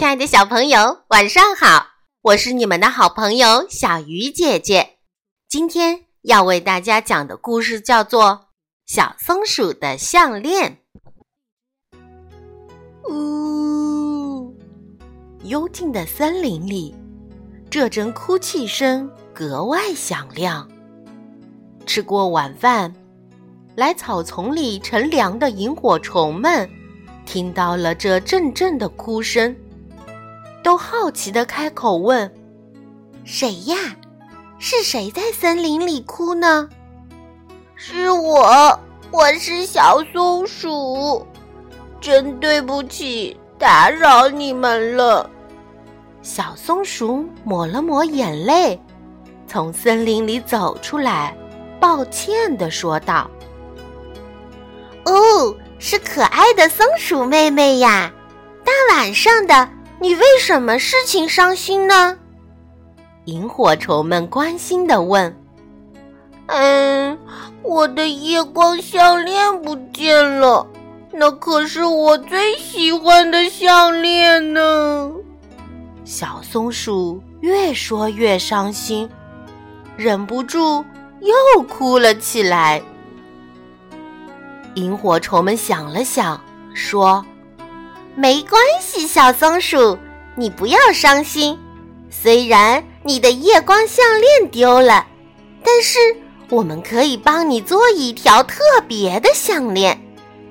[0.00, 1.88] 亲爱的小朋友，晚上好！
[2.22, 4.96] 我是你们的好朋友小鱼姐姐。
[5.46, 8.22] 今天要为大家讲的故事叫做
[8.86, 10.78] 《小松鼠的项链》。
[13.12, 14.56] 呜，
[15.42, 16.94] 幽静的森林里，
[17.68, 20.66] 这阵哭泣声格外响亮。
[21.84, 22.90] 吃过晚饭，
[23.76, 26.66] 来草丛里乘凉的萤火虫们，
[27.26, 29.54] 听到了这阵阵的哭声。
[30.62, 32.32] 都好奇的开口问
[33.24, 33.76] ：“谁呀？
[34.58, 36.68] 是谁在森林里哭呢
[37.74, 38.78] ？”“是我，
[39.10, 41.26] 我是小松鼠，
[42.00, 45.28] 真对不起，打扰你们了。”
[46.20, 48.78] 小松鼠抹了抹眼泪，
[49.46, 51.34] 从森林里走出来，
[51.80, 53.30] 抱歉的说道
[55.06, 58.12] ：“哦，是可爱的松鼠妹妹呀，
[58.62, 59.66] 大晚上的。”
[60.00, 62.16] 你为什么事情伤心呢？
[63.26, 65.36] 萤火虫们关心的问。
[66.48, 67.18] “嗯，
[67.62, 70.66] 我的夜光项链不见了，
[71.12, 75.12] 那可是我最喜欢的项链呢。”
[76.02, 79.08] 小松鼠越说越伤心，
[79.98, 80.82] 忍不住
[81.20, 82.82] 又哭了起来。
[84.76, 86.42] 萤火虫们想了想，
[86.72, 87.22] 说。
[88.20, 89.98] 没关系，小松鼠，
[90.36, 91.58] 你不要伤心。
[92.10, 95.06] 虽然你的夜光项链丢了，
[95.64, 95.98] 但是
[96.50, 99.98] 我们可以帮你做一条特别的项链，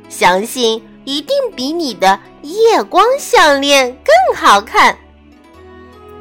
[0.09, 4.97] 相信一定比你的夜光项链更好看。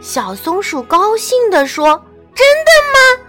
[0.03, 2.05] 小松鼠高兴地说
[2.37, 3.25] ：“真的吗？”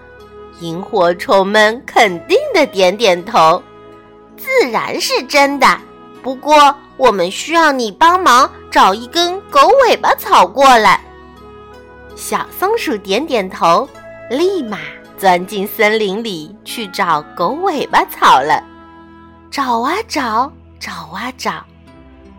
[0.59, 3.63] 萤火虫们肯定的点点头
[4.35, 5.79] ：“自然是真的。
[6.21, 10.99] 不过。”我们需要你帮忙找一根狗尾巴草过来。
[12.13, 13.87] 小松鼠点点头，
[14.29, 14.79] 立马
[15.17, 18.61] 钻进森林里去找狗尾巴草了。
[19.49, 21.65] 找啊找，找啊找，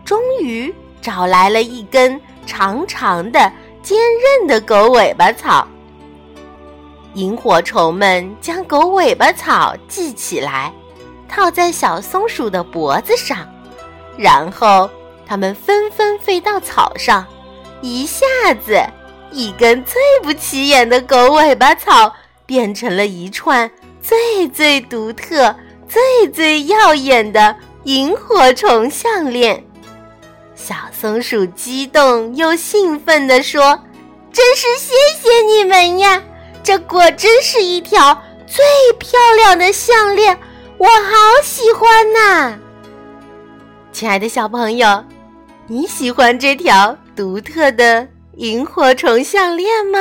[0.05, 0.71] 终于
[1.01, 3.97] 找来了一根长长的、坚
[4.37, 5.67] 韧的狗尾巴草。
[7.15, 10.71] 萤火虫们将狗尾巴草系起来，
[11.27, 13.39] 套在小松鼠的脖子上。
[14.17, 14.89] 然后，
[15.25, 17.25] 它们纷纷飞到草上，
[17.81, 18.25] 一下
[18.65, 18.79] 子，
[19.31, 22.13] 一根最不起眼的狗尾巴草
[22.45, 23.69] 变成了一串
[24.01, 25.55] 最最独特、
[25.87, 29.63] 最最耀眼的萤火虫项链。
[30.53, 33.79] 小松鼠激动又兴奋地说
[34.31, 36.21] ：“真是谢谢你们呀！
[36.61, 38.63] 这果真是一条最
[38.99, 40.37] 漂亮的项链，
[40.77, 42.59] 我好喜欢呐！”
[44.01, 45.05] 亲爱的小朋友，
[45.67, 48.07] 你喜欢这条独特的
[48.37, 49.99] 萤火虫项链吗？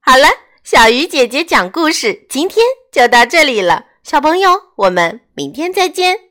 [0.00, 0.26] 好了，
[0.64, 3.84] 小鱼姐姐讲故事，今天就到这里了。
[4.04, 6.27] 小朋友，我们明天再见。